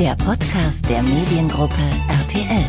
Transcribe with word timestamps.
der 0.00 0.16
Podcast 0.16 0.88
der 0.88 1.02
Mediengruppe 1.02 1.74
RTL. 2.08 2.64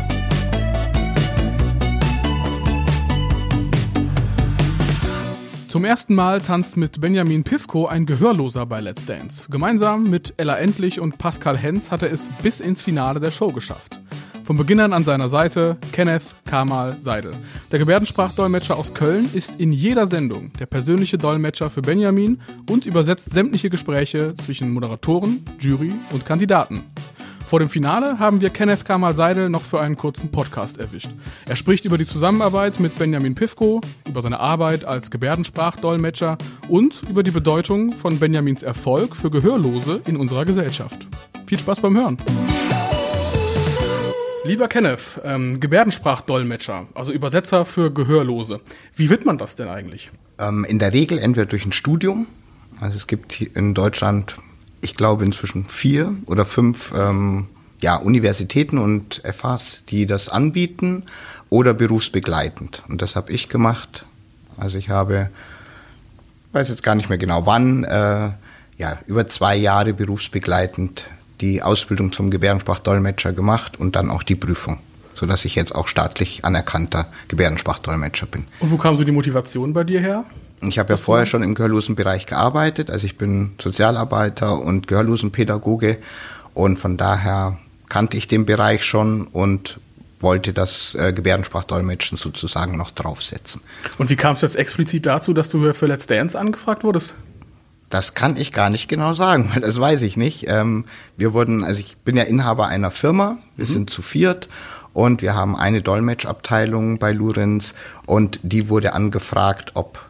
Zum 5.66 5.86
ersten 5.86 6.14
Mal 6.14 6.42
tanzt 6.42 6.76
mit 6.76 7.00
Benjamin 7.00 7.42
Pivko 7.42 7.86
ein 7.86 8.04
Gehörloser 8.04 8.66
bei 8.66 8.82
Let's 8.82 9.06
Dance. 9.06 9.46
Gemeinsam 9.48 10.10
mit 10.10 10.34
Ella 10.36 10.58
Endlich 10.58 11.00
und 11.00 11.16
Pascal 11.16 11.56
Hens 11.56 11.90
hat 11.90 12.02
er 12.02 12.12
es 12.12 12.28
bis 12.42 12.60
ins 12.60 12.82
Finale 12.82 13.18
der 13.18 13.30
Show 13.30 13.50
geschafft. 13.50 13.98
Von 14.44 14.58
Beginn 14.58 14.80
an 14.80 14.92
an 14.92 15.04
seiner 15.04 15.30
Seite 15.30 15.78
Kenneth 15.92 16.34
Kamal 16.44 16.92
Seidel. 17.00 17.30
Der 17.70 17.78
Gebärdensprachdolmetscher 17.78 18.76
aus 18.76 18.92
Köln 18.92 19.30
ist 19.32 19.58
in 19.58 19.72
jeder 19.72 20.06
Sendung 20.06 20.52
der 20.58 20.66
persönliche 20.66 21.16
Dolmetscher 21.16 21.70
für 21.70 21.80
Benjamin 21.80 22.42
und 22.68 22.84
übersetzt 22.84 23.32
sämtliche 23.32 23.70
Gespräche 23.70 24.34
zwischen 24.36 24.70
Moderatoren, 24.70 25.42
Jury 25.58 25.94
und 26.10 26.26
Kandidaten. 26.26 26.82
Vor 27.52 27.60
dem 27.60 27.68
Finale 27.68 28.18
haben 28.18 28.40
wir 28.40 28.48
Kenneth 28.48 28.86
Kamal 28.86 29.14
Seidel 29.14 29.50
noch 29.50 29.60
für 29.60 29.78
einen 29.78 29.98
kurzen 29.98 30.30
Podcast 30.30 30.78
erwischt. 30.78 31.10
Er 31.46 31.54
spricht 31.54 31.84
über 31.84 31.98
die 31.98 32.06
Zusammenarbeit 32.06 32.80
mit 32.80 32.98
Benjamin 32.98 33.34
Pivko, 33.34 33.82
über 34.08 34.22
seine 34.22 34.40
Arbeit 34.40 34.86
als 34.86 35.10
Gebärdensprachdolmetscher 35.10 36.38
und 36.68 37.02
über 37.10 37.22
die 37.22 37.30
Bedeutung 37.30 37.92
von 37.92 38.18
Benjamins 38.18 38.62
Erfolg 38.62 39.14
für 39.14 39.30
Gehörlose 39.30 40.00
in 40.06 40.16
unserer 40.16 40.46
Gesellschaft. 40.46 41.06
Viel 41.44 41.58
Spaß 41.58 41.80
beim 41.80 41.94
Hören! 41.94 42.16
Lieber 44.46 44.68
Kenneth, 44.68 45.20
ähm, 45.22 45.60
Gebärdensprachdolmetscher, 45.60 46.86
also 46.94 47.12
Übersetzer 47.12 47.66
für 47.66 47.92
Gehörlose. 47.92 48.62
Wie 48.96 49.10
wird 49.10 49.26
man 49.26 49.36
das 49.36 49.56
denn 49.56 49.68
eigentlich? 49.68 50.10
Ähm, 50.38 50.64
in 50.64 50.78
der 50.78 50.94
Regel 50.94 51.18
entweder 51.18 51.44
durch 51.44 51.66
ein 51.66 51.72
Studium. 51.72 52.28
Also 52.80 52.96
es 52.96 53.06
gibt 53.06 53.42
in 53.42 53.74
Deutschland, 53.74 54.36
ich 54.82 54.96
glaube 54.96 55.24
inzwischen 55.24 55.64
vier 55.64 56.14
oder 56.26 56.44
fünf 56.44 56.92
ähm, 56.94 57.46
ja, 57.80 57.96
Universitäten 57.96 58.78
und 58.78 59.22
FHs, 59.24 59.84
die 59.88 60.06
das 60.06 60.28
anbieten 60.28 61.04
oder 61.48 61.72
berufsbegleitend. 61.72 62.82
Und 62.88 63.00
das 63.00 63.16
habe 63.16 63.32
ich 63.32 63.48
gemacht. 63.48 64.04
Also 64.56 64.76
ich 64.76 64.90
habe, 64.90 65.30
weiß 66.52 66.68
jetzt 66.68 66.82
gar 66.82 66.94
nicht 66.94 67.08
mehr 67.08 67.18
genau 67.18 67.46
wann, 67.46 67.84
äh, 67.84 68.30
ja, 68.76 68.98
über 69.06 69.26
zwei 69.28 69.56
Jahre 69.56 69.94
berufsbegleitend 69.94 71.04
die 71.40 71.62
Ausbildung 71.62 72.12
zum 72.12 72.30
Gebärdensprachdolmetscher 72.30 73.32
gemacht 73.32 73.78
und 73.78 73.96
dann 73.96 74.10
auch 74.10 74.22
die 74.22 74.36
Prüfung, 74.36 74.78
sodass 75.14 75.44
ich 75.44 75.54
jetzt 75.54 75.74
auch 75.74 75.88
staatlich 75.88 76.44
anerkannter 76.44 77.06
Gebärdensprachdolmetscher 77.28 78.26
bin. 78.26 78.44
Und 78.60 78.70
wo 78.70 78.76
kam 78.76 78.96
so 78.96 79.04
die 79.04 79.12
Motivation 79.12 79.72
bei 79.72 79.84
dir 79.84 80.00
her? 80.00 80.24
Ich 80.62 80.78
habe 80.78 80.92
ja 80.92 80.96
vorher 80.96 81.26
schon 81.26 81.42
im 81.42 81.54
Gehörlosenbereich 81.54 82.26
gearbeitet, 82.26 82.90
also 82.90 83.04
ich 83.06 83.18
bin 83.18 83.52
Sozialarbeiter 83.60 84.58
und 84.60 84.86
Gehörlosenpädagoge 84.86 85.98
und 86.54 86.78
von 86.78 86.96
daher 86.96 87.58
kannte 87.88 88.16
ich 88.16 88.28
den 88.28 88.46
Bereich 88.46 88.84
schon 88.84 89.26
und 89.26 89.80
wollte 90.20 90.52
das 90.52 90.94
äh, 90.94 91.12
Gebärdensprachdolmetschen 91.12 92.16
sozusagen 92.16 92.76
noch 92.76 92.90
draufsetzen. 92.92 93.60
Und 93.98 94.08
wie 94.08 94.16
kam 94.16 94.34
es 94.34 94.40
jetzt 94.40 94.56
explizit 94.56 95.06
dazu, 95.06 95.34
dass 95.34 95.50
du 95.50 95.72
für 95.74 95.86
Let's 95.86 96.06
Dance 96.06 96.38
angefragt 96.38 96.84
wurdest? 96.84 97.14
Das 97.90 98.14
kann 98.14 98.38
ich 98.38 98.52
gar 98.52 98.70
nicht 98.70 98.88
genau 98.88 99.12
sagen, 99.12 99.50
weil 99.52 99.60
das 99.60 99.78
weiß 99.78 100.02
ich 100.02 100.16
nicht. 100.16 100.46
Ähm, 100.48 100.84
wir 101.16 101.34
wurden, 101.34 101.64
also 101.64 101.80
ich 101.80 101.96
bin 101.98 102.16
ja 102.16 102.22
Inhaber 102.22 102.68
einer 102.68 102.90
Firma, 102.90 103.38
wir 103.56 103.66
mhm. 103.66 103.72
sind 103.72 103.90
zu 103.90 104.00
viert 104.00 104.48
und 104.94 105.22
wir 105.22 105.34
haben 105.34 105.56
eine 105.56 105.82
Dolmetschabteilung 105.82 106.98
bei 106.98 107.12
Lurenz 107.12 107.74
und 108.06 108.40
die 108.42 108.68
wurde 108.68 108.94
angefragt, 108.94 109.72
ob 109.74 110.00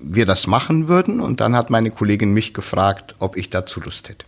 wir 0.00 0.26
das 0.26 0.46
machen 0.46 0.88
würden 0.88 1.20
und 1.20 1.40
dann 1.40 1.56
hat 1.56 1.70
meine 1.70 1.90
Kollegin 1.90 2.32
mich 2.32 2.54
gefragt, 2.54 3.14
ob 3.18 3.36
ich 3.36 3.50
dazu 3.50 3.80
Lust 3.80 4.08
hätte. 4.08 4.26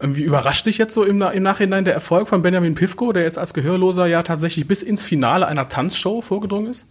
Wie 0.00 0.22
überrascht 0.22 0.66
dich 0.66 0.78
jetzt 0.78 0.94
so 0.94 1.04
im, 1.04 1.22
im, 1.22 1.42
Nachhinein 1.42 1.84
der 1.84 1.94
Erfolg 1.94 2.26
von 2.28 2.42
Benjamin 2.42 2.74
Pivko, 2.74 3.12
der 3.12 3.22
jetzt 3.22 3.38
als 3.38 3.54
Gehörloser 3.54 4.06
ja 4.06 4.24
tatsächlich 4.24 4.66
bis 4.66 4.82
ins 4.82 5.04
Finale 5.04 5.46
einer 5.46 5.68
Tanzshow 5.68 6.20
vorgedrungen 6.20 6.70
ist? 6.70 6.88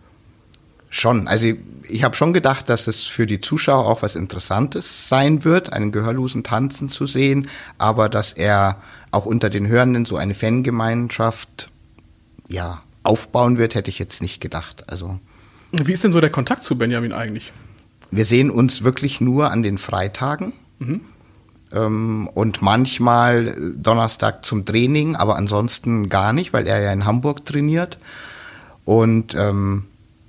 Schon. 0.90 1.28
Also 1.28 1.48
ich, 1.48 1.58
ich 1.90 2.04
habe 2.04 2.16
schon 2.16 2.32
gedacht, 2.32 2.70
dass 2.70 2.88
es 2.88 3.04
für 3.04 3.26
die 3.26 3.42
Zuschauer 3.42 3.86
auch 3.86 4.02
was 4.02 4.16
Interessantes 4.16 5.10
sein 5.10 5.44
wird, 5.44 5.74
einen 5.74 5.92
Gehörlosen 5.92 6.44
tanzen 6.44 6.90
zu 6.90 7.06
sehen, 7.06 7.50
aber 7.78 8.08
dass 8.08 8.32
er 8.32 8.82
auch 9.12 9.26
unter 9.26 9.50
den 9.50 9.68
Hörenden 9.68 10.06
so 10.06 10.16
eine 10.16 10.34
Fangemeinschaft 10.34 11.70
ja, 12.48 12.82
aufbauen 13.04 13.58
wird, 13.58 13.76
hätte 13.76 13.90
ich 13.90 14.00
jetzt 14.00 14.22
nicht 14.22 14.40
gedacht. 14.42 14.90
Also 14.90 15.20
Wie 15.72 15.92
ist 15.92 16.04
denn 16.04 16.12
so 16.14 16.22
der 16.22 16.30
Kontakt 16.30 16.64
zu 16.64 16.78
Benjamin 16.78 17.12
eigentlich? 17.12 17.52
Wir 18.12 18.26
sehen 18.26 18.52
uns 18.52 18.84
wirklich 18.84 19.22
nur 19.22 19.52
an 19.52 19.64
den 19.64 19.78
Freitagen. 19.78 20.54
Mhm. 20.80 21.02
Ähm, 21.74 22.30
und 22.34 22.62
manchmal 22.62 23.74
Donnerstag 23.76 24.46
zum 24.46 24.66
Training, 24.66 25.16
aber 25.16 25.38
ansonsten 25.38 26.08
gar 26.08 26.34
nicht, 26.34 26.54
weil 26.54 26.68
er 26.68 26.82
ja 26.82 26.92
in 26.92 27.06
Hamburg 27.06 27.46
trainiert. 27.46 27.98
Und 28.84 29.34
ähm, 29.36 29.86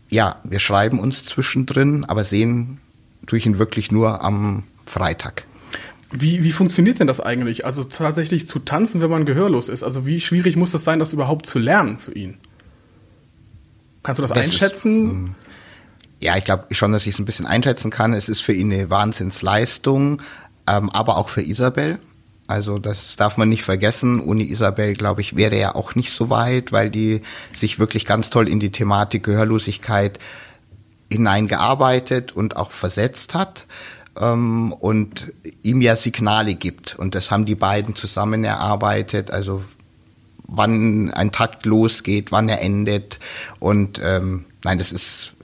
ja, 0.09 0.37
wir 0.44 0.60
schreiben 0.60 0.98
uns 0.98 1.25
zwischendrin, 1.25 2.04
aber 2.04 2.22
sehen 2.22 2.78
tue 3.26 3.38
ich 3.38 3.47
ihn 3.47 3.59
wirklich 3.59 3.91
nur 3.91 4.22
am 4.22 4.62
Freitag. 4.87 5.44
Wie, 6.12 6.44
wie 6.44 6.53
funktioniert 6.53 7.00
denn 7.00 7.06
das 7.06 7.21
eigentlich? 7.21 7.65
Also 7.65 7.84
tatsächlich 7.84 8.47
zu 8.47 8.59
tanzen, 8.59 9.00
wenn 9.00 9.10
man 9.10 9.25
gehörlos 9.25 9.69
ist. 9.71 9.82
Also 9.82 10.04
wie 10.04 10.21
schwierig 10.21 10.56
muss 10.56 10.71
das 10.71 10.84
sein, 10.84 10.98
das 10.98 11.15
überhaupt 11.15 11.47
zu 11.47 11.59
lernen 11.59 11.98
für 11.98 12.12
ihn? 12.12 12.37
Kannst 14.03 14.19
du 14.19 14.22
das, 14.22 14.32
das 14.32 14.47
einschätzen? 14.47 15.06
Ist, 15.06 15.10
hm. 15.10 15.34
Ja, 16.22 16.37
ich 16.37 16.44
glaube 16.44 16.72
schon, 16.72 16.93
dass 16.93 17.06
ich 17.06 17.15
es 17.15 17.19
ein 17.19 17.25
bisschen 17.25 17.47
einschätzen 17.47 17.91
kann. 17.91 18.12
Es 18.12 18.28
ist 18.28 18.41
für 18.41 18.53
ihn 18.53 18.72
eine 18.72 18.91
Wahnsinnsleistung, 18.91 20.22
ähm, 20.69 20.88
aber 20.91 21.16
auch 21.16 21.28
für 21.28 21.43
Isabel. 21.43 21.99
Also 22.47 22.78
das 22.78 23.16
darf 23.16 23.37
man 23.37 23.49
nicht 23.49 23.65
vergessen. 23.65 24.21
Ohne 24.21 24.44
Isabel, 24.44 24.94
glaube 24.94 25.21
ich, 25.21 25.37
wäre 25.37 25.56
er 25.56 25.75
auch 25.75 25.97
nicht 25.97 26.12
so 26.12 26.31
weit, 26.31 26.71
weil 26.71 26.91
die 26.91 27.22
sich 27.53 27.78
wirklich 27.78 28.06
ganz 28.06 28.31
toll 28.31 28.49
in 28.49 28.60
die 28.60 28.71
Thematik 28.71 29.25
Gehörlosigkeit 29.25 30.21
hineingearbeitet 31.10 32.33
und 32.33 32.56
auch 32.56 32.71
versetzt 32.71 33.34
hat 33.34 33.66
ähm, 34.21 34.72
und 34.72 35.33
ihm 35.62 35.81
ja 35.81 35.97
Signale 35.97 36.54
gibt. 36.54 36.94
Und 36.97 37.16
das 37.16 37.33
haben 37.33 37.47
die 37.47 37.56
beiden 37.56 37.97
zusammen 37.97 38.44
erarbeitet. 38.44 39.33
Also 39.33 39.65
wann 40.47 41.10
ein 41.10 41.33
Takt 41.33 41.66
losgeht, 41.66 42.31
wann 42.31 42.49
er 42.49 42.62
endet. 42.62 43.19
Und 43.59 44.00
ähm, 44.04 44.44
nein, 44.62 44.78
das 44.78 44.93
ist 44.93 45.34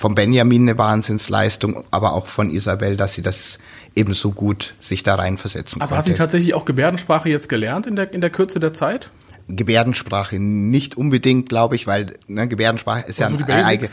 von 0.00 0.14
Benjamin 0.14 0.62
eine 0.62 0.78
Wahnsinnsleistung, 0.78 1.84
aber 1.90 2.14
auch 2.14 2.26
von 2.26 2.48
Isabel, 2.48 2.96
dass 2.96 3.12
sie 3.12 3.20
das 3.20 3.58
ebenso 3.94 4.32
gut 4.32 4.72
sich 4.80 5.02
da 5.02 5.16
reinversetzen 5.16 5.82
Also 5.82 5.94
hat 5.94 6.06
sie 6.06 6.14
tatsächlich 6.14 6.54
auch 6.54 6.64
Gebärdensprache 6.64 7.28
jetzt 7.28 7.50
gelernt 7.50 7.86
in 7.86 7.96
der, 7.96 8.10
in 8.14 8.22
der 8.22 8.30
Kürze 8.30 8.60
der 8.60 8.72
Zeit? 8.72 9.10
Gebärdensprache 9.48 10.38
nicht 10.38 10.96
unbedingt, 10.96 11.50
glaube 11.50 11.76
ich, 11.76 11.86
weil 11.86 12.14
ne, 12.28 12.48
Gebärdensprache 12.48 13.06
ist 13.06 13.20
also 13.20 13.36
ja 13.36 13.44
ein 13.44 13.64
eigene 13.64 13.90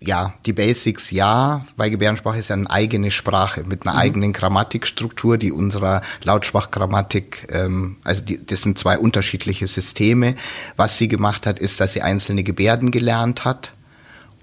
ja, 0.00 0.34
die 0.46 0.52
Basics 0.52 1.12
ja, 1.12 1.64
weil 1.76 1.90
Gebärdensprache 1.90 2.40
ist 2.40 2.48
ja 2.48 2.56
eine 2.56 2.68
eigene 2.68 3.12
Sprache 3.12 3.62
mit 3.62 3.86
einer 3.86 3.94
mhm. 3.94 4.00
eigenen 4.00 4.32
Grammatikstruktur, 4.32 5.38
die 5.38 5.52
unserer 5.52 6.02
Lautsprachgrammatik, 6.24 7.46
ähm, 7.52 7.98
also 8.02 8.22
die, 8.22 8.44
das 8.44 8.62
sind 8.62 8.80
zwei 8.80 8.98
unterschiedliche 8.98 9.68
Systeme. 9.68 10.34
Was 10.74 10.98
sie 10.98 11.06
gemacht 11.06 11.46
hat, 11.46 11.60
ist, 11.60 11.80
dass 11.80 11.92
sie 11.92 12.02
einzelne 12.02 12.42
Gebärden 12.42 12.90
gelernt 12.90 13.44
hat 13.44 13.73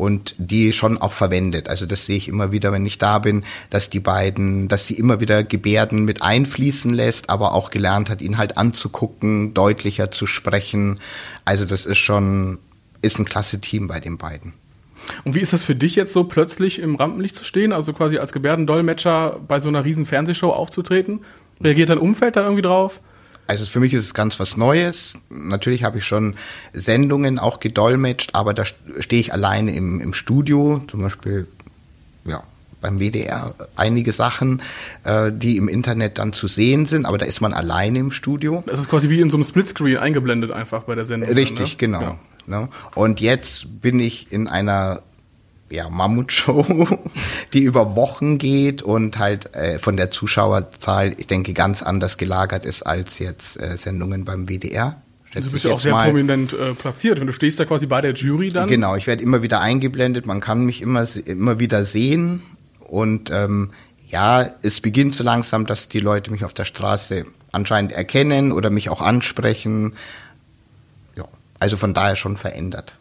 und 0.02 0.34
die 0.40 0.74
schon 0.74 0.98
auch 0.98 1.12
verwendet. 1.12 1.70
Also 1.70 1.86
das 1.86 2.08
sehe 2.08 2.18
ich 2.18 2.28
immer 2.28 2.52
wieder, 2.52 2.72
wenn 2.72 2.88
ich 2.88 2.98
da 2.98 3.20
bin, 3.20 3.44
dass 3.70 3.92
die 3.92 4.00
beiden, 4.00 4.68
dass 4.68 4.88
sie 4.88 4.96
immer 4.96 5.20
wieder 5.22 5.44
Gebärden 5.44 6.06
mit 6.06 6.24
einfließen 6.24 6.92
lässt, 6.92 7.30
aber 7.30 7.54
auch 7.54 7.70
gelernt 7.70 8.10
hat, 8.10 8.20
ihn 8.20 8.40
halt 8.40 8.58
anzugucken, 8.58 9.54
deutlicher 9.54 10.10
zu 10.10 10.26
sprechen. 10.26 11.00
Also 11.46 11.66
das 11.66 11.86
ist 11.86 12.00
schon, 12.00 12.58
ist 13.04 13.20
ein 13.20 13.26
klasse 13.26 13.62
Team 13.62 13.88
bei 13.88 14.00
den 14.00 14.18
beiden. 14.18 14.54
Und 15.24 15.36
wie 15.36 15.40
ist 15.40 15.54
das 15.54 15.64
für 15.64 15.76
dich 15.76 15.96
jetzt 15.96 16.14
so 16.14 16.24
plötzlich 16.24 16.80
im 16.80 16.96
Rampenlicht 16.96 17.36
zu 17.36 17.44
stehen, 17.44 17.72
also 17.72 17.94
quasi 17.94 18.18
als 18.18 18.32
Gebärdendolmetscher 18.32 19.40
bei 19.48 19.60
so 19.60 19.70
einer 19.70 19.86
riesen 19.86 20.06
Fernsehshow 20.06 20.50
aufzutreten? 20.50 21.20
Reagiert 21.62 21.92
dein 21.92 22.00
Umfeld 22.00 22.36
da 22.38 22.42
irgendwie 22.42 22.64
drauf? 22.64 23.02
Also 23.48 23.66
für 23.66 23.80
mich 23.80 23.94
ist 23.94 24.06
es 24.06 24.14
ganz 24.14 24.40
was 24.40 24.56
Neues. 24.56 25.16
Natürlich 25.30 25.84
habe 25.84 25.98
ich 25.98 26.06
schon 26.06 26.36
Sendungen 26.74 27.40
auch 27.40 27.60
gedolmetscht, 27.60 28.32
aber 28.34 28.54
da 28.54 28.64
stehe 28.66 29.22
ich 29.22 29.34
alleine 29.34 29.76
im, 29.76 30.00
im 30.00 30.14
Studio, 30.14 30.82
zum 30.90 31.02
Beispiel 31.02 31.48
ja, 32.26 32.44
beim 32.82 33.00
WDR 33.00 33.54
einige 33.76 34.12
Sachen, 34.12 34.62
äh, 35.04 35.32
die 35.32 35.58
im 35.58 35.68
Internet 35.68 36.18
dann 36.18 36.34
zu 36.34 36.48
sehen 36.48 36.86
sind, 36.86 37.06
aber 37.06 37.18
da 37.18 37.26
ist 37.26 37.42
man 37.42 37.54
alleine 37.54 38.00
im 38.00 38.12
Studio. 38.12 38.64
Das 38.66 38.80
ist 38.80 38.90
quasi 38.90 39.10
wie 39.10 39.22
in 39.22 39.30
so 39.30 39.38
einem 39.38 39.44
Splitscreen 39.44 39.98
eingeblendet 39.98 40.52
einfach 40.52 40.84
bei 40.84 40.96
der 40.96 41.06
Sendung. 41.06 41.30
Richtig, 41.32 41.78
dann, 41.78 41.92
ne? 41.92 41.98
genau. 41.98 42.02
Ja. 42.02 42.20
Ne? 42.48 42.70
Und 42.96 43.22
jetzt 43.22 43.82
bin 43.82 44.00
ich 44.00 44.32
in 44.32 44.48
einer 44.48 45.02
ja, 45.72 45.90
Mammutshow, 45.90 46.88
die 47.54 47.64
über 47.64 47.96
Wochen 47.96 48.38
geht 48.38 48.82
und 48.82 49.18
halt 49.18 49.56
äh, 49.56 49.80
von 49.80 49.98
der 49.98 50.12
Zuschauerzahl, 50.12 51.16
ich 51.18 51.28
denke, 51.28 51.54
ganz 51.54 51.82
anders 51.82 52.18
gelagert 52.18 52.66
ist 52.66 52.84
als 52.84 53.20
jetzt 53.20 53.60
äh, 53.60 53.78
Sendungen 53.78 54.26
beim 54.26 54.48
WDR. 54.48 55.02
Also 55.34 55.48
du 55.48 55.54
bist 55.54 55.66
ja 55.66 55.72
auch 55.72 55.80
sehr 55.80 55.94
mal. 55.94 56.08
prominent 56.08 56.54
äh, 56.54 56.74
platziert. 56.74 57.20
Wenn 57.20 57.28
du 57.28 57.34
stehst 57.34 57.60
da 57.60 57.66
quasi 57.66 57.86
bei 57.86 58.02
der 58.02 58.14
Jury 58.14 58.50
dann. 58.50 58.68
Genau, 58.68 58.96
ich 58.96 59.08
werde 59.08 59.24
immer 59.24 59.42
wieder 59.42 59.62
eingeblendet, 59.62 60.26
man 60.26 60.42
kann 60.42 60.66
mich 60.66 60.82
immer, 60.82 61.08
immer 61.26 61.58
wieder 61.60 61.86
sehen. 61.86 62.42
Und 62.80 63.30
ähm, 63.32 63.72
ja, 64.08 64.50
es 64.62 64.82
beginnt 64.82 65.16
so 65.16 65.24
langsam, 65.24 65.66
dass 65.66 65.88
die 65.88 66.00
Leute 66.00 66.32
mich 66.32 66.44
auf 66.44 66.54
der 66.54 66.66
Straße 66.66 67.26
anscheinend 67.54 67.94
erkennen 67.94 68.52
oder 68.52 68.70
mich 68.70 68.90
auch 68.90 69.02
ansprechen. 69.02 69.94
Ja, 71.18 71.26
also 71.60 71.78
von 71.78 71.94
daher 71.94 72.18
schon 72.18 72.36
verändert. 72.36 72.96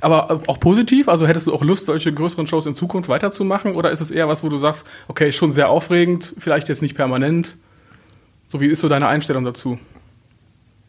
Aber 0.00 0.30
äh, 0.30 0.48
auch 0.48 0.60
positiv? 0.60 1.08
Also 1.08 1.26
hättest 1.26 1.46
du 1.46 1.54
auch 1.54 1.62
Lust, 1.62 1.86
solche 1.86 2.12
größeren 2.12 2.46
Shows 2.46 2.66
in 2.66 2.74
Zukunft 2.74 3.08
weiterzumachen? 3.08 3.74
Oder 3.74 3.90
ist 3.90 4.00
es 4.00 4.10
eher 4.10 4.28
was, 4.28 4.44
wo 4.44 4.48
du 4.48 4.56
sagst, 4.56 4.86
okay, 5.08 5.32
schon 5.32 5.50
sehr 5.50 5.68
aufregend, 5.68 6.34
vielleicht 6.38 6.68
jetzt 6.68 6.82
nicht 6.82 6.94
permanent? 6.94 7.56
So, 8.48 8.60
wie 8.60 8.66
ist 8.66 8.80
so 8.80 8.88
deine 8.88 9.08
Einstellung 9.08 9.44
dazu? 9.44 9.78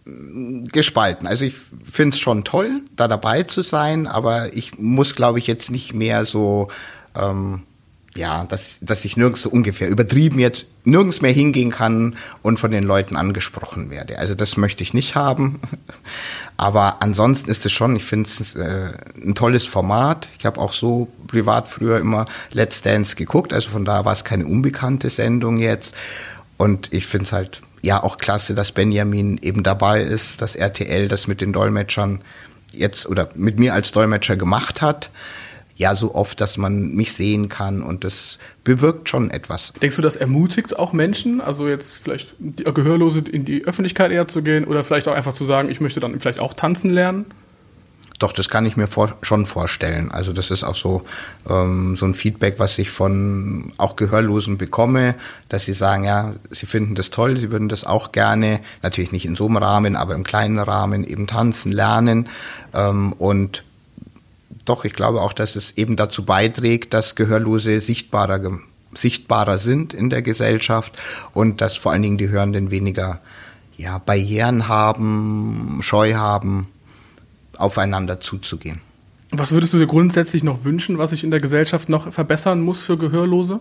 Gespalten. 0.05 1.27
Also 1.27 1.43
ich 1.43 1.55
finde 1.83 2.15
es 2.15 2.19
schon 2.19 2.45
toll, 2.45 2.81
da 2.95 3.09
dabei 3.09 3.43
zu 3.43 3.61
sein, 3.61 4.07
aber 4.07 4.53
ich 4.53 4.79
muss, 4.79 5.15
glaube 5.15 5.39
ich, 5.39 5.47
jetzt 5.47 5.69
nicht 5.69 5.93
mehr 5.93 6.23
so 6.23 6.69
ähm, 7.13 7.63
ja, 8.17 8.45
dass, 8.45 8.77
dass 8.81 9.05
ich 9.05 9.15
nirgends 9.15 9.43
so 9.43 9.49
ungefähr 9.49 9.89
übertrieben 9.89 10.39
jetzt 10.39 10.65
nirgends 10.83 11.21
mehr 11.21 11.31
hingehen 11.31 11.69
kann 11.69 12.15
und 12.41 12.59
von 12.59 12.71
den 12.71 12.83
Leuten 12.83 13.15
angesprochen 13.15 13.89
werde. 13.89 14.17
Also 14.19 14.35
das 14.35 14.57
möchte 14.57 14.83
ich 14.83 14.93
nicht 14.93 15.15
haben. 15.15 15.59
Aber 16.57 17.01
ansonsten 17.01 17.49
ist 17.49 17.65
es 17.65 17.71
schon, 17.71 17.95
ich 17.95 18.03
finde 18.03 18.29
es 18.29 18.55
äh, 18.55 18.93
ein 19.23 19.35
tolles 19.35 19.65
Format. 19.65 20.27
Ich 20.39 20.45
habe 20.45 20.59
auch 20.59 20.73
so 20.73 21.07
privat 21.27 21.67
früher 21.67 21.99
immer 21.99 22.25
Let's 22.51 22.81
Dance 22.81 23.15
geguckt, 23.15 23.53
also 23.53 23.69
von 23.69 23.85
daher 23.85 24.05
war 24.05 24.13
es 24.13 24.23
keine 24.23 24.47
unbekannte 24.47 25.09
Sendung 25.09 25.57
jetzt. 25.57 25.93
Und 26.57 26.91
ich 26.91 27.05
finde 27.05 27.25
es 27.25 27.31
halt 27.31 27.61
ja 27.83 28.01
auch 28.01 28.17
klasse, 28.17 28.55
dass 28.55 28.71
Benjamin 28.71 29.37
eben 29.43 29.61
dabei 29.61 30.01
ist, 30.01 30.41
dass 30.41 30.55
RTL 30.55 31.07
das 31.07 31.27
mit 31.27 31.41
den 31.41 31.53
Dolmetschern 31.53 32.21
jetzt 32.71 33.07
oder 33.07 33.29
mit 33.35 33.59
mir 33.59 33.75
als 33.75 33.91
Dolmetscher 33.91 34.35
gemacht 34.35 34.81
hat 34.81 35.11
ja 35.77 35.95
so 35.95 36.13
oft, 36.15 36.41
dass 36.41 36.57
man 36.57 36.93
mich 36.93 37.13
sehen 37.13 37.49
kann 37.49 37.81
und 37.81 38.03
das 38.03 38.39
bewirkt 38.63 39.09
schon 39.09 39.29
etwas. 39.29 39.73
Denkst 39.81 39.95
du, 39.95 40.01
das 40.01 40.15
ermutigt 40.15 40.77
auch 40.77 40.91
Menschen, 40.91 41.39
also 41.39 41.67
jetzt 41.67 41.95
vielleicht 41.97 42.35
Gehörlose 42.39 43.19
in 43.19 43.45
die 43.45 43.63
Öffentlichkeit 43.65 44.11
eher 44.11 44.27
zu 44.27 44.41
gehen 44.41 44.65
oder 44.65 44.83
vielleicht 44.83 45.07
auch 45.07 45.13
einfach 45.13 45.33
zu 45.33 45.45
sagen, 45.45 45.69
ich 45.69 45.79
möchte 45.79 45.99
dann 45.99 46.19
vielleicht 46.19 46.39
auch 46.39 46.53
tanzen 46.53 46.89
lernen? 46.89 47.25
Doch, 48.19 48.31
das 48.33 48.49
kann 48.49 48.65
ich 48.65 48.75
mir 48.77 48.87
vor, 48.87 49.15
schon 49.21 49.45
vorstellen. 49.45 50.11
Also 50.11 50.33
das 50.33 50.49
ist 50.49 50.63
auch 50.63 50.75
so, 50.75 51.03
ähm, 51.47 51.95
so 51.95 52.05
ein 52.07 52.15
Feedback, 52.15 52.55
was 52.57 52.79
ich 52.79 52.89
von 52.89 53.71
auch 53.77 53.95
Gehörlosen 53.95 54.57
bekomme, 54.57 55.13
dass 55.49 55.65
sie 55.65 55.73
sagen, 55.73 56.03
ja, 56.03 56.33
sie 56.49 56.65
finden 56.65 56.95
das 56.95 57.11
toll, 57.11 57.37
sie 57.37 57.51
würden 57.51 57.69
das 57.69 57.83
auch 57.83 58.11
gerne, 58.11 58.59
natürlich 58.81 59.11
nicht 59.11 59.25
in 59.25 59.35
so 59.35 59.45
einem 59.45 59.57
Rahmen, 59.57 59.95
aber 59.95 60.15
im 60.15 60.23
kleinen 60.23 60.57
Rahmen 60.57 61.03
eben 61.03 61.27
tanzen 61.27 61.71
lernen. 61.71 62.27
Ähm, 62.73 63.13
und 63.13 63.63
doch, 64.67 64.85
ich 64.85 64.93
glaube 64.93 65.21
auch, 65.21 65.33
dass 65.33 65.55
es 65.55 65.77
eben 65.77 65.95
dazu 65.95 66.25
beiträgt, 66.25 66.93
dass 66.93 67.15
Gehörlose 67.15 67.79
sichtbarer, 67.79 68.59
sichtbarer 68.93 69.57
sind 69.57 69.93
in 69.93 70.09
der 70.09 70.21
Gesellschaft 70.21 70.93
und 71.33 71.61
dass 71.61 71.75
vor 71.75 71.91
allen 71.91 72.01
Dingen 72.01 72.17
die 72.17 72.29
Hörenden 72.29 72.69
weniger 72.71 73.21
ja, 73.77 73.97
Barrieren 73.99 74.67
haben, 74.67 75.79
Scheu 75.81 76.15
haben, 76.15 76.67
aufeinander 77.57 78.19
zuzugehen. 78.19 78.81
Was 79.31 79.51
würdest 79.51 79.73
du 79.73 79.77
dir 79.77 79.87
grundsätzlich 79.87 80.43
noch 80.43 80.63
wünschen, 80.63 80.97
was 80.97 81.11
sich 81.11 81.23
in 81.23 81.31
der 81.31 81.41
Gesellschaft 81.41 81.89
noch 81.89 82.11
verbessern 82.11 82.61
muss 82.61 82.83
für 82.83 82.97
Gehörlose? 82.97 83.59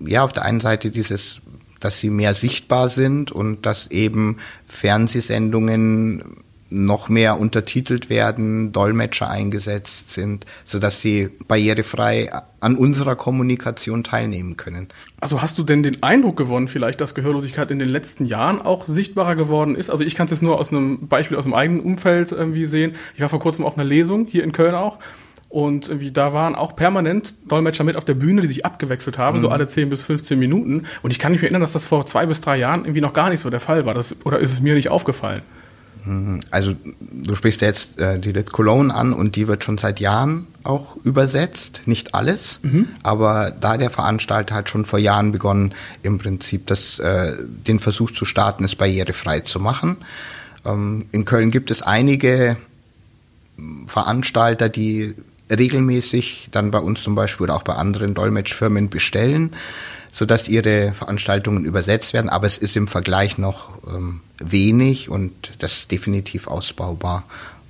Ja, 0.00 0.24
auf 0.24 0.32
der 0.32 0.44
einen 0.44 0.60
Seite 0.60 0.90
dieses, 0.90 1.40
dass 1.80 1.98
sie 1.98 2.10
mehr 2.10 2.34
sichtbar 2.34 2.88
sind 2.88 3.30
und 3.30 3.66
dass 3.66 3.90
eben 3.90 4.38
Fernsehsendungen 4.66 6.44
noch 6.68 7.08
mehr 7.08 7.38
untertitelt 7.38 8.10
werden, 8.10 8.72
Dolmetscher 8.72 9.30
eingesetzt 9.30 10.10
sind, 10.10 10.46
sodass 10.64 11.00
sie 11.00 11.30
barrierefrei 11.46 12.30
an 12.60 12.76
unserer 12.76 13.14
Kommunikation 13.14 14.02
teilnehmen 14.02 14.56
können. 14.56 14.88
Also 15.20 15.42
hast 15.42 15.58
du 15.58 15.62
denn 15.62 15.82
den 15.82 16.02
Eindruck 16.02 16.36
gewonnen, 16.36 16.68
vielleicht, 16.68 17.00
dass 17.00 17.14
Gehörlosigkeit 17.14 17.70
in 17.70 17.78
den 17.78 17.88
letzten 17.88 18.24
Jahren 18.24 18.60
auch 18.60 18.86
sichtbarer 18.86 19.36
geworden 19.36 19.76
ist? 19.76 19.90
Also 19.90 20.02
ich 20.02 20.14
kann 20.14 20.24
es 20.26 20.32
jetzt 20.32 20.42
nur 20.42 20.58
aus 20.58 20.70
einem 20.70 21.06
Beispiel 21.06 21.36
aus 21.36 21.44
dem 21.44 21.54
eigenen 21.54 21.80
Umfeld 21.80 22.32
irgendwie 22.32 22.64
sehen. 22.64 22.94
Ich 23.14 23.20
war 23.20 23.28
vor 23.28 23.38
kurzem 23.38 23.64
auf 23.64 23.78
einer 23.78 23.84
Lesung 23.84 24.26
hier 24.26 24.42
in 24.42 24.52
Köln 24.52 24.74
auch. 24.74 24.98
Und 25.48 25.88
irgendwie 25.88 26.10
da 26.10 26.32
waren 26.32 26.56
auch 26.56 26.74
permanent 26.74 27.34
Dolmetscher 27.48 27.84
mit 27.84 27.96
auf 27.96 28.04
der 28.04 28.14
Bühne, 28.14 28.40
die 28.40 28.48
sich 28.48 28.66
abgewechselt 28.66 29.16
haben, 29.16 29.38
mhm. 29.38 29.42
so 29.42 29.48
alle 29.48 29.68
10 29.68 29.88
bis 29.88 30.02
15 30.02 30.36
Minuten. 30.38 30.84
Und 31.02 31.12
ich 31.12 31.20
kann 31.20 31.30
mich 31.32 31.42
erinnern, 31.42 31.60
dass 31.60 31.72
das 31.72 31.84
vor 31.84 32.04
zwei 32.04 32.26
bis 32.26 32.40
drei 32.40 32.56
Jahren 32.58 32.80
irgendwie 32.80 33.00
noch 33.00 33.12
gar 33.12 33.30
nicht 33.30 33.40
so 33.40 33.48
der 33.48 33.60
Fall 33.60 33.86
war. 33.86 33.94
Das, 33.94 34.16
oder 34.26 34.40
ist 34.40 34.52
es 34.52 34.60
mir 34.60 34.74
nicht 34.74 34.88
aufgefallen? 34.88 35.42
Also 36.50 36.74
du 37.00 37.34
sprichst 37.34 37.60
jetzt 37.62 37.98
äh, 37.98 38.18
die 38.18 38.32
Lit 38.32 38.52
Cologne 38.52 38.94
an 38.94 39.12
und 39.12 39.36
die 39.36 39.48
wird 39.48 39.64
schon 39.64 39.78
seit 39.78 39.98
Jahren 40.00 40.46
auch 40.62 40.96
übersetzt, 41.04 41.82
nicht 41.86 42.14
alles, 42.14 42.60
mhm. 42.62 42.88
aber 43.02 43.50
da 43.50 43.76
der 43.76 43.90
Veranstalter 43.90 44.54
hat 44.54 44.70
schon 44.70 44.84
vor 44.84 44.98
Jahren 44.98 45.32
begonnen, 45.32 45.74
im 46.02 46.18
Prinzip 46.18 46.66
das, 46.66 46.98
äh, 46.98 47.32
den 47.66 47.80
Versuch 47.80 48.10
zu 48.10 48.24
starten, 48.24 48.64
es 48.64 48.74
barrierefrei 48.74 49.40
zu 49.40 49.58
machen. 49.60 49.96
Ähm, 50.64 51.06
in 51.12 51.24
Köln 51.24 51.50
gibt 51.50 51.70
es 51.70 51.82
einige 51.82 52.56
Veranstalter, 53.86 54.68
die 54.68 55.14
regelmäßig 55.50 56.48
dann 56.50 56.70
bei 56.70 56.78
uns 56.78 57.02
zum 57.02 57.14
Beispiel 57.14 57.44
oder 57.44 57.54
auch 57.54 57.62
bei 57.62 57.74
anderen 57.74 58.14
Dolmetschfirmen 58.14 58.90
bestellen 58.90 59.52
sodass 60.16 60.48
ihre 60.48 60.92
Veranstaltungen 60.92 61.66
übersetzt 61.66 62.14
werden. 62.14 62.30
Aber 62.30 62.46
es 62.46 62.56
ist 62.56 62.74
im 62.74 62.88
Vergleich 62.88 63.36
noch 63.36 63.68
ähm, 63.86 64.22
wenig 64.38 65.10
und 65.10 65.52
das 65.58 65.74
ist 65.74 65.92
definitiv 65.92 66.46
ausbaubar, 66.46 67.24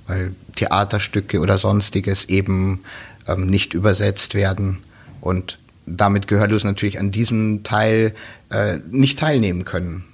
weil 0.07 0.33
Theaterstücke 0.55 1.41
oder 1.41 1.57
sonstiges 1.57 2.23
eben 2.29 2.85
ähm, 3.27 3.47
nicht 3.47 3.73
übersetzt 3.73 4.33
werden 4.33 4.77
und 5.19 5.59
damit 5.85 6.29
Gehörlos 6.29 6.63
natürlich 6.63 7.01
an 7.01 7.11
diesem 7.11 7.63
Teil 7.63 8.15
äh, 8.49 8.79
nicht 8.89 9.19
teilnehmen 9.19 9.65
können. 9.65 10.05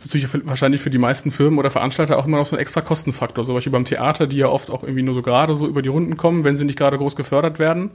Das 0.00 0.14
ist 0.14 0.22
natürlich 0.22 0.48
wahrscheinlich 0.48 0.80
für 0.80 0.88
die 0.88 0.96
meisten 0.96 1.30
Firmen 1.30 1.58
oder 1.58 1.70
Veranstalter 1.70 2.16
auch 2.16 2.24
immer 2.24 2.38
noch 2.38 2.46
so 2.46 2.56
ein 2.56 2.58
extra 2.58 2.80
Kostenfaktor. 2.80 3.44
Zum 3.44 3.54
Beispiel 3.54 3.72
beim 3.72 3.84
Theater, 3.84 4.26
die 4.26 4.38
ja 4.38 4.48
oft 4.48 4.70
auch 4.70 4.82
irgendwie 4.82 5.02
nur 5.02 5.12
so 5.12 5.20
gerade 5.20 5.54
so 5.54 5.66
über 5.66 5.82
die 5.82 5.90
Runden 5.90 6.16
kommen, 6.16 6.42
wenn 6.42 6.56
sie 6.56 6.64
nicht 6.64 6.78
gerade 6.78 6.96
groß 6.96 7.16
gefördert 7.16 7.58
werden. 7.58 7.90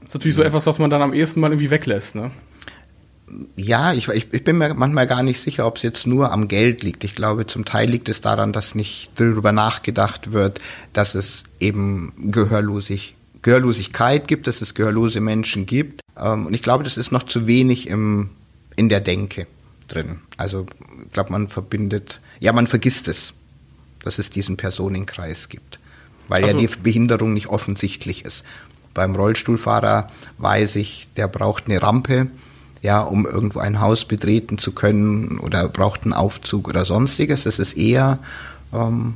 Das 0.00 0.08
ist 0.08 0.14
natürlich 0.14 0.34
so 0.34 0.42
etwas, 0.42 0.66
was 0.66 0.80
man 0.80 0.90
dann 0.90 1.02
am 1.02 1.14
ehesten 1.14 1.38
mal 1.38 1.52
irgendwie 1.52 1.70
weglässt. 1.70 2.16
Ne? 2.16 2.32
Ja, 3.56 3.92
ich, 3.92 4.08
ich, 4.08 4.32
ich 4.32 4.44
bin 4.44 4.58
mir 4.58 4.74
manchmal 4.74 5.06
gar 5.06 5.22
nicht 5.22 5.40
sicher, 5.40 5.66
ob 5.66 5.76
es 5.76 5.82
jetzt 5.82 6.06
nur 6.06 6.32
am 6.32 6.48
Geld 6.48 6.82
liegt. 6.82 7.04
Ich 7.04 7.14
glaube, 7.14 7.46
zum 7.46 7.64
Teil 7.64 7.88
liegt 7.88 8.08
es 8.08 8.20
daran, 8.20 8.52
dass 8.52 8.74
nicht 8.74 9.10
darüber 9.16 9.52
nachgedacht 9.52 10.32
wird, 10.32 10.60
dass 10.92 11.14
es 11.14 11.44
eben 11.58 12.12
Gehörlosig, 12.30 13.14
Gehörlosigkeit 13.42 14.28
gibt, 14.28 14.46
dass 14.46 14.60
es 14.60 14.74
gehörlose 14.74 15.20
Menschen 15.20 15.66
gibt. 15.66 16.00
Ähm, 16.16 16.46
und 16.46 16.54
ich 16.54 16.62
glaube, 16.62 16.84
das 16.84 16.96
ist 16.96 17.10
noch 17.10 17.24
zu 17.24 17.46
wenig 17.46 17.88
im, 17.88 18.30
in 18.76 18.88
der 18.88 19.00
Denke 19.00 19.46
drin. 19.88 20.20
Also 20.36 20.66
ich 21.04 21.12
glaube, 21.12 21.32
man 21.32 21.48
verbindet, 21.48 22.20
ja, 22.38 22.52
man 22.52 22.66
vergisst 22.66 23.08
es, 23.08 23.32
dass 24.04 24.18
es 24.18 24.30
diesen 24.30 24.56
Personenkreis 24.56 25.48
gibt, 25.48 25.78
weil 26.28 26.44
also, 26.44 26.58
ja 26.58 26.66
die 26.66 26.76
Behinderung 26.82 27.32
nicht 27.32 27.48
offensichtlich 27.48 28.24
ist. 28.24 28.44
Beim 28.94 29.14
Rollstuhlfahrer 29.14 30.10
weiß 30.38 30.76
ich, 30.76 31.08
der 31.16 31.28
braucht 31.28 31.64
eine 31.66 31.80
Rampe 31.80 32.28
ja, 32.82 33.00
um 33.00 33.26
irgendwo 33.26 33.60
ein 33.60 33.80
Haus 33.80 34.04
betreten 34.04 34.58
zu 34.58 34.72
können 34.72 35.38
oder 35.38 35.68
braucht 35.68 36.02
einen 36.02 36.12
Aufzug 36.12 36.68
oder 36.68 36.84
sonstiges. 36.84 37.44
Das 37.44 37.58
ist 37.60 37.74
eher 37.74 38.18
ähm, 38.72 39.14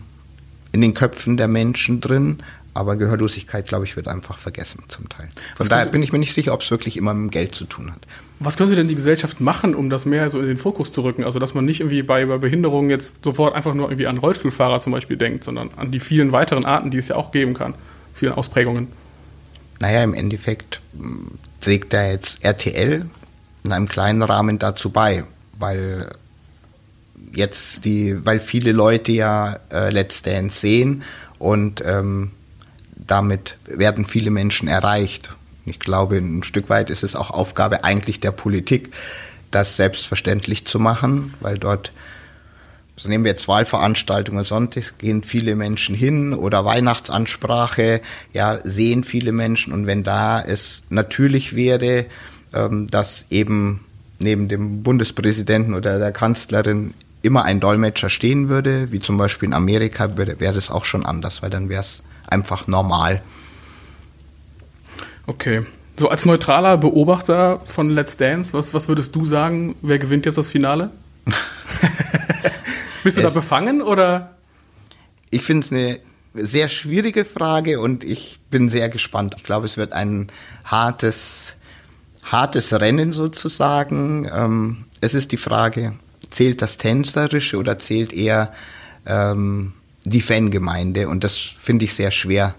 in 0.73 0.81
den 0.81 0.95
Köpfen 0.95 1.37
der 1.37 1.49
Menschen 1.49 2.01
drin, 2.01 2.39
aber 2.75 2.97
Gehörlosigkeit, 2.97 3.67
glaube 3.67 3.85
ich, 3.85 3.97
wird 3.97 4.07
einfach 4.07 4.39
vergessen 4.39 4.85
zum 4.89 5.09
Teil. 5.09 5.29
Von 5.29 5.59
Was 5.59 5.69
daher 5.69 5.87
bin 5.87 6.03
ich 6.03 6.13
mir 6.13 6.19
nicht 6.19 6.35
sicher, 6.35 6.53
ob 6.55 6.61
es 6.61 6.71
wirklich 6.71 6.97
immer 6.97 7.13
mit 7.13 7.33
Geld 7.33 7.55
zu 7.55 7.65
tun 7.65 7.91
hat. 7.91 8.01
Was 8.39 8.57
könnte 8.57 8.77
denn 8.77 8.87
die 8.87 8.95
Gesellschaft 8.95 9.41
machen, 9.41 9.75
um 9.75 9.89
das 9.89 10.05
mehr 10.05 10.29
so 10.29 10.39
in 10.41 10.47
den 10.47 10.59
Fokus 10.59 10.93
zu 10.93 11.03
rücken? 11.03 11.25
Also, 11.25 11.39
dass 11.39 11.55
man 11.55 11.65
nicht 11.65 11.81
irgendwie 11.81 12.03
bei, 12.03 12.27
bei 12.27 12.37
Behinderungen 12.37 12.91
jetzt 12.91 13.25
sofort 13.25 13.55
einfach 13.55 13.75
nur 13.75 13.87
irgendwie 13.89 14.07
an 14.07 14.19
Rollstuhlfahrer 14.19 14.81
zum 14.81 14.93
Beispiel 14.93 15.17
denkt, 15.17 15.43
sondern 15.43 15.71
an 15.77 15.91
die 15.91 16.01
vielen 16.01 16.33
weiteren 16.33 16.67
Arten, 16.67 16.91
die 16.91 16.99
es 16.99 17.09
ja 17.09 17.17
auch 17.17 17.33
geben 17.33 17.55
kann, 17.55 17.75
vielen 18.13 18.35
Ausprägungen. 18.35 18.89
Naja, 19.81 20.05
im 20.05 20.13
Endeffekt 20.13 20.83
hm, 20.97 21.33
trägt 21.61 21.95
da 21.95 22.07
jetzt 22.07 22.45
RTL 22.45 23.07
in 23.67 23.73
einem 23.73 23.89
kleinen 23.89 24.23
Rahmen 24.23 24.59
dazu 24.59 24.91
bei, 24.91 25.25
weil 25.59 26.11
jetzt 27.33 27.85
die, 27.85 28.25
weil 28.25 28.41
viele 28.41 28.73
Leute 28.73 29.13
ja 29.13 29.59
äh, 29.71 29.91
Let's 29.91 30.23
Dance 30.23 30.59
sehen 30.59 31.03
und 31.39 31.83
ähm, 31.85 32.31
damit 32.95 33.59
werden 33.67 34.07
viele 34.07 34.31
Menschen 34.31 34.69
erreicht. 34.69 35.35
Ich 35.67 35.81
glaube, 35.81 36.17
ein 36.17 36.45
Stück 36.45 36.71
weit 36.71 36.91
ist 36.91 37.03
es 37.03 37.17
auch 37.17 37.31
Aufgabe 37.31 37.85
eigentlich 37.85 38.21
der 38.21 38.31
Politik, 38.31 38.93
das 39.51 39.77
selbstverständlich 39.77 40.67
zu 40.67 40.79
machen, 40.79 41.35
weil 41.41 41.59
dort, 41.59 41.93
so 42.97 43.09
nehmen 43.09 43.25
wir 43.25 43.33
jetzt 43.33 43.49
Wahlveranstaltungen 43.49 44.45
Sonntag, 44.45 44.99
gehen 44.99 45.25
viele 45.25 45.57
Menschen 45.57 45.95
hin 45.95 46.35
oder 46.35 46.65
Weihnachtsansprache, 46.65 48.01
ja, 48.33 48.61
sehen 48.63 49.03
viele 49.03 49.33
Menschen 49.33 49.73
und 49.73 49.87
wenn 49.87 50.05
da 50.05 50.41
es 50.41 50.85
natürlich 50.89 51.57
wäre, 51.57 52.07
dass 52.53 53.27
eben 53.31 53.85
neben 54.19 54.49
dem 54.49 54.83
Bundespräsidenten 54.83 55.75
oder 55.75 55.99
der 55.99 56.13
Kanzlerin 56.13 56.95
immer 57.23 57.45
ein 57.45 57.61
Dolmetscher 57.61 58.09
stehen 58.09 58.49
würde, 58.49 58.93
wie 58.93 59.01
zum 59.01 59.19
Beispiel 59.19 59.49
in 59.49 59.55
Amerika, 59.55 60.17
wäre 60.17 60.53
das 60.53 60.71
auch 60.71 60.85
schon 60.85 61.05
anders, 61.05 61.43
weil 61.43 61.51
dann 61.51 61.69
wäre 61.69 61.81
es 61.81 62.03
einfach 62.29 62.67
normal. 62.67 63.21
Okay. 65.27 65.67
So 65.99 66.09
als 66.09 66.25
neutraler 66.25 66.77
Beobachter 66.77 67.61
von 67.65 67.91
Let's 67.91 68.17
Dance, 68.17 68.53
was, 68.53 68.75
was 68.75 68.87
würdest 68.89 69.15
du 69.15 69.25
sagen, 69.25 69.77
wer 69.83 69.99
gewinnt 69.99 70.27
jetzt 70.27 70.39
das 70.39 70.49
Finale? 70.49 70.91
Bist 73.03 73.17
du 73.17 73.23
es, 73.23 73.33
da 73.33 73.41
befangen 73.41 73.83
oder? 73.83 74.37
Ich 75.31 75.43
finde 75.43 75.65
es 75.65 75.73
eine 75.73 76.01
sehr 76.35 76.69
schwierige 76.69 77.25
Frage 77.25 77.81
und 77.81 78.05
ich 78.05 78.41
bin 78.51 78.69
sehr 78.69 78.89
gespannt. 78.89 79.35
Ich 79.39 79.45
glaube, 79.45 79.67
es 79.67 79.77
wird 79.77 79.95
ein 79.95 80.29
hartes, 80.65 81.55
hartes 82.27 82.73
Rennen 82.73 83.13
sozusagen. 83.13 84.29
Ähm, 84.33 84.85
es 85.01 85.15
ist 85.15 85.33
die 85.33 85.37
Frage, 85.37 85.95
zählt 86.31 86.63
das 86.63 86.77
Tänzerische 86.77 87.57
oder 87.57 87.79
zählt 87.79 88.13
eher 88.13 88.53
ähm, 89.07 89.73
die 90.05 90.21
Fangemeinde? 90.21 91.09
Und 91.09 91.25
das 91.25 91.37
finde 91.37 91.85
ich 91.85 91.95
sehr 91.95 92.11
schwer 92.11 92.55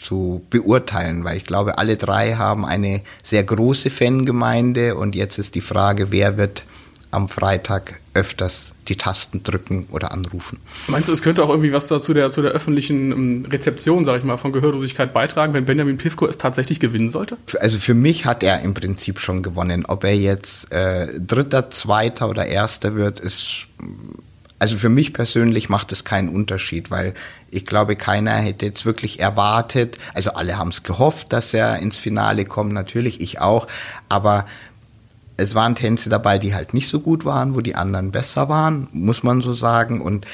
zu 0.00 0.42
beurteilen, 0.50 1.24
weil 1.24 1.36
ich 1.36 1.44
glaube, 1.44 1.78
alle 1.78 1.96
drei 1.96 2.34
haben 2.34 2.64
eine 2.64 3.02
sehr 3.22 3.42
große 3.42 3.90
Fangemeinde 3.90 4.94
und 4.94 5.16
jetzt 5.16 5.38
ist 5.38 5.54
die 5.54 5.60
Frage, 5.60 6.12
wer 6.12 6.36
wird 6.36 6.62
am 7.10 7.28
Freitag 7.28 8.00
öfters 8.14 8.74
die 8.88 8.96
Tasten 8.96 9.42
drücken 9.42 9.86
oder 9.90 10.12
anrufen. 10.12 10.58
Meinst 10.88 11.08
du, 11.08 11.12
es 11.12 11.22
könnte 11.22 11.42
auch 11.42 11.48
irgendwie 11.48 11.72
was 11.72 11.86
da 11.86 12.00
zu 12.02 12.14
der, 12.14 12.30
zu 12.30 12.42
der 12.42 12.50
öffentlichen 12.50 13.12
ähm, 13.12 13.46
Rezeption, 13.48 14.04
sage 14.04 14.18
ich 14.18 14.24
mal, 14.24 14.36
von 14.36 14.52
Gehörlosigkeit 14.52 15.12
beitragen, 15.12 15.54
wenn 15.54 15.64
Benjamin 15.64 15.98
Pivko 15.98 16.26
es 16.26 16.38
tatsächlich 16.38 16.80
gewinnen 16.80 17.10
sollte? 17.10 17.36
Also 17.60 17.78
für 17.78 17.94
mich 17.94 18.24
hat 18.24 18.42
er 18.42 18.60
im 18.60 18.74
Prinzip 18.74 19.20
schon 19.20 19.42
gewonnen. 19.42 19.84
Ob 19.86 20.04
er 20.04 20.16
jetzt 20.16 20.72
äh, 20.72 21.08
Dritter, 21.18 21.70
Zweiter 21.70 22.28
oder 22.28 22.46
Erster 22.46 22.94
wird, 22.94 23.20
ist 23.20 23.66
also 24.58 24.76
für 24.76 24.88
mich 24.88 25.12
persönlich 25.12 25.68
macht 25.68 25.92
es 25.92 26.04
keinen 26.04 26.28
Unterschied, 26.28 26.90
weil 26.90 27.14
ich 27.50 27.64
glaube, 27.64 27.94
keiner 27.94 28.32
hätte 28.32 28.66
jetzt 28.66 28.84
wirklich 28.84 29.20
erwartet, 29.20 29.98
also 30.14 30.32
alle 30.32 30.58
haben 30.58 30.70
es 30.70 30.82
gehofft, 30.82 31.32
dass 31.32 31.54
er 31.54 31.78
ins 31.78 31.98
Finale 31.98 32.44
kommt, 32.44 32.72
natürlich 32.72 33.20
ich 33.20 33.40
auch, 33.40 33.68
aber 34.08 34.46
es 35.38 35.54
waren 35.54 35.76
Tänze 35.76 36.10
dabei, 36.10 36.38
die 36.38 36.54
halt 36.54 36.74
nicht 36.74 36.88
so 36.88 36.98
gut 37.00 37.24
waren, 37.24 37.54
wo 37.54 37.60
die 37.60 37.76
anderen 37.76 38.10
besser 38.10 38.48
waren, 38.48 38.88
muss 38.92 39.22
man 39.22 39.40
so 39.40 39.54
sagen. 39.54 40.00
Und 40.00 40.26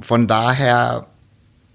von 0.00 0.28
daher, 0.28 1.06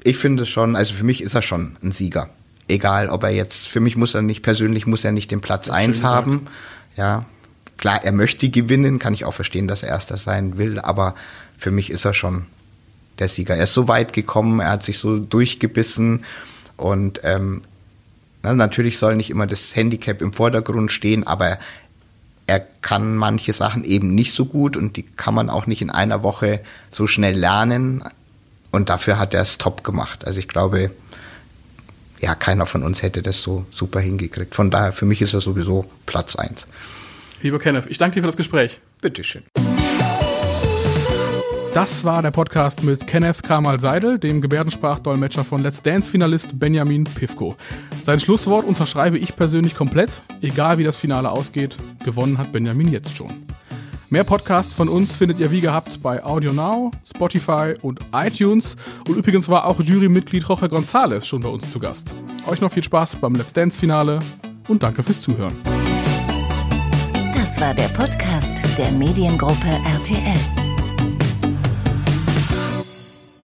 ich 0.04 0.18
finde 0.18 0.46
schon, 0.46 0.76
also 0.76 0.94
für 0.94 1.04
mich 1.04 1.22
ist 1.22 1.34
er 1.34 1.42
schon 1.42 1.76
ein 1.84 1.92
Sieger. 1.92 2.30
Egal, 2.68 3.10
ob 3.10 3.24
er 3.24 3.32
jetzt, 3.32 3.68
für 3.68 3.80
mich 3.80 3.98
muss 3.98 4.14
er 4.14 4.22
nicht, 4.22 4.44
persönlich 4.44 4.86
muss 4.86 5.04
er 5.04 5.12
nicht 5.12 5.32
den 5.32 5.42
Platz 5.42 5.68
eins 5.70 6.04
haben. 6.04 6.46
Ja, 6.96 7.26
klar, 7.78 8.00
er 8.04 8.12
möchte 8.12 8.50
gewinnen, 8.50 9.00
kann 9.00 9.16
ich 9.16 9.26
auch 9.26 9.34
verstehen, 9.34 9.68
dass 9.68 9.82
er 9.82 9.90
Erster 9.90 10.18
sein 10.18 10.60
will, 10.60 10.80
aber 10.80 11.16
für 11.58 11.72
mich 11.72 11.90
ist 11.90 12.06
er 12.06 12.14
schon 12.14 12.46
der 13.18 13.30
Sieger. 13.30 13.56
Er 13.56 13.64
ist 13.64 13.74
so 13.74 13.88
weit 13.88 14.14
gekommen, 14.14 14.60
er 14.60 14.70
hat 14.70 14.86
sich 14.86 15.00
so 15.00 15.18
durchgebissen 15.18 16.24
und 16.78 17.22
ähm, 17.24 17.64
na, 18.44 18.54
natürlich 18.54 19.00
soll 19.00 19.16
nicht 19.16 19.32
immer 19.32 19.48
das 19.48 19.76
Handicap 19.76 20.22
im 20.22 20.34
Vordergrund 20.34 20.92
stehen, 20.92 21.26
aber 21.26 21.58
er 22.48 22.60
kann 22.60 23.16
manche 23.16 23.54
Sachen 23.54 23.84
eben 23.84 24.14
nicht 24.14 24.34
so 24.34 24.46
gut 24.46 24.78
und 24.78 24.98
die 24.98 25.04
kann 25.04 25.34
man 25.34 25.50
auch 25.50 25.66
nicht 25.66 25.82
in 25.82 25.90
einer 25.90 26.24
Woche 26.24 26.62
so 26.92 27.08
schnell 27.08 27.38
lernen. 27.38 28.04
Und 28.72 28.90
dafür 28.90 29.18
hat 29.18 29.34
er 29.34 29.42
es 29.42 29.58
top 29.58 29.84
gemacht. 29.84 30.26
Also 30.26 30.40
ich 30.40 30.48
glaube, 30.48 30.92
ja, 32.20 32.36
keiner 32.36 32.66
von 32.66 32.84
uns 32.84 33.02
hätte 33.02 33.22
das 33.22 33.42
so 33.42 33.66
super 33.72 34.00
hingekriegt. 34.00 34.54
Von 34.54 34.70
daher, 34.70 34.92
für 34.92 35.06
mich 35.06 35.22
ist 35.22 35.34
er 35.34 35.42
sowieso 35.42 35.90
Platz 36.06 36.36
eins. 36.36 36.68
Lieber 37.42 37.60
Kenneth, 37.60 37.86
ich 37.88 37.98
danke 37.98 38.16
dir 38.16 38.22
für 38.22 38.28
das 38.28 38.38
Gespräch. 38.38 38.80
Bitteschön. 39.02 39.44
Das 41.74 42.06
war 42.06 42.22
der 42.22 42.32
Podcast 42.32 42.84
mit 42.84 43.06
Kenneth 43.06 43.44
Kamal 43.44 43.82
Seidel, 43.82 44.18
dem 44.18 44.40
Gebärdensprachdolmetscher 44.40 45.44
von 45.44 45.62
Let's 45.62 45.82
Dance-Finalist 45.82 46.58
Benjamin 46.58 47.04
Pivko. 47.04 47.58
Sein 48.06 48.20
Schlusswort 48.20 48.68
unterschreibe 48.68 49.18
ich 49.18 49.36
persönlich 49.36 49.74
komplett. 49.74 50.12
Egal 50.42 50.78
wie 50.78 50.84
das 50.84 50.96
Finale 50.96 51.32
ausgeht, 51.32 51.76
gewonnen 52.04 52.38
hat 52.38 52.52
Benjamin 52.52 52.92
jetzt 52.92 53.16
schon. 53.16 53.32
Mehr 54.12 54.24
Podcasts 54.24 54.76
von 54.76 54.90
uns 54.90 55.12
findet 55.12 55.40
ihr 55.40 55.50
wie 55.50 55.60
gehabt 55.60 56.04
bei 56.04 56.24
Audio 56.24 56.54
Now, 56.54 56.92
Spotify 57.04 57.74
und 57.82 58.00
iTunes. 58.14 58.76
Und 59.08 59.16
übrigens 59.16 59.50
war 59.50 59.66
auch 59.66 59.80
Jurymitglied 59.80 60.44
Jorge 60.48 60.68
González 60.68 61.26
schon 61.26 61.42
bei 61.42 61.50
uns 61.50 61.72
zu 61.72 61.80
Gast. 61.80 62.08
Euch 62.46 62.62
noch 62.62 62.72
viel 62.72 62.84
Spaß 62.84 63.16
beim 63.16 63.34
Let's 63.34 63.54
Dance 63.54 63.80
Finale 63.80 64.20
und 64.68 64.84
danke 64.84 65.02
fürs 65.02 65.22
Zuhören. 65.22 65.56
Das 67.34 67.60
war 67.60 67.74
der 67.74 67.88
Podcast 67.88 68.62
der 68.78 68.92
Mediengruppe 68.92 69.80
RTL. 69.84 70.65